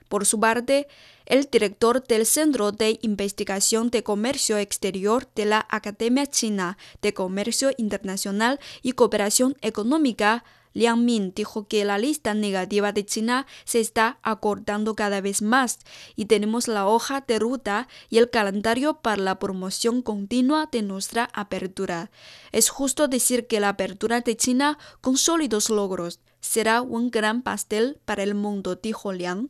Por 0.08 0.26
su 0.26 0.40
parte, 0.40 0.88
el 1.26 1.50
director 1.52 2.02
del 2.06 2.26
Centro 2.26 2.72
de 2.72 3.00
Investigación 3.02 3.90
de 3.90 4.04
Comercio 4.04 4.58
Exterior 4.58 5.28
de 5.36 5.46
la 5.46 5.68
Academia 5.70 6.26
China 6.26 6.78
de 7.02 7.14
Comercio 7.14 7.72
Internacional 7.78 8.60
y 8.82 8.94
Cooperación 8.94 9.58
Económica, 9.62 10.46
Liang 10.78 11.06
Min 11.06 11.34
dijo 11.34 11.68
que 11.68 11.84
la 11.86 11.98
lista 11.98 12.36
negativa 12.36 12.92
de 12.92 13.04
China 13.04 13.48
se 13.66 13.80
está 13.80 14.20
acortando 14.22 14.96
cada 14.96 15.22
vez 15.22 15.42
más 15.42 15.80
y 16.16 16.26
tenemos 16.26 16.68
la 16.68 16.86
hoja 16.86 17.22
de 17.28 17.40
ruta 17.40 17.88
y 18.12 18.20
el 18.20 18.30
calendario 18.30 19.02
para 19.02 19.20
la 19.20 19.40
promoción 19.40 20.04
continua 20.04 20.70
de 20.72 20.84
nuestra 20.84 21.32
apertura. 21.34 22.12
Es 22.52 22.70
justo 22.70 23.08
decir 23.08 23.48
que 23.48 23.60
la 23.60 23.70
apertura 23.70 24.22
de 24.22 24.38
China 24.38 24.78
con 25.02 25.18
sólidos 25.18 25.72
logros 25.72 26.20
será 26.42 26.84
un 26.84 27.10
gran 27.10 27.42
pastel 27.42 28.00
para 28.06 28.22
el 28.22 28.36
mundo, 28.36 28.76
dijo 28.76 29.12
Liang. 29.12 29.50